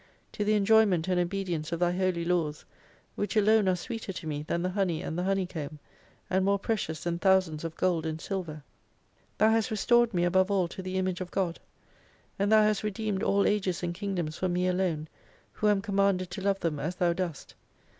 To 0.31 0.43
the 0.43 0.55
enjoyment 0.55 1.07
and 1.09 1.19
obedience 1.19 1.71
of 1.71 1.79
Thy 1.79 1.91
Holy 1.91 2.25
Laws: 2.25 2.65
which 3.13 3.35
alone 3.35 3.67
are 3.69 3.75
sweeter 3.75 4.11
to 4.11 4.25
me 4.25 4.41
than 4.41 4.63
the 4.63 4.71
honey 4.71 4.99
and 5.03 5.15
the 5.15 5.21
honey 5.21 5.45
comb, 5.45 5.77
and 6.27 6.43
more 6.43 6.57
precious 6.57 7.03
than 7.03 7.19
thousands 7.19 7.63
of 7.63 7.75
gold 7.77 8.07
and 8.07 8.19
silver. 8.19 8.63
Thou 9.37 9.51
hast 9.51 9.69
restored 9.69 10.11
me 10.15 10.23
above 10.23 10.49
all 10.49 10.67
to 10.69 10.81
the 10.81 10.97
Image 10.97 11.21
of 11.21 11.29
God. 11.29 11.59
And 12.39 12.51
Thou 12.51 12.63
hast 12.63 12.81
redeemed 12.81 13.21
all 13.21 13.45
Ages 13.45 13.83
and 13.83 13.93
Kingdoms 13.93 14.39
for 14.39 14.49
me 14.49 14.67
alone, 14.67 15.07
who 15.51 15.67
am 15.67 15.83
commanded 15.83 16.31
to 16.31 16.41
love 16.41 16.59
them 16.61 16.79
as 16.79 16.95
Thou 16.95 17.13
dost. 17.13 17.53